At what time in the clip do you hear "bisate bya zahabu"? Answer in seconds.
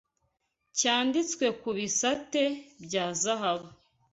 1.77-3.69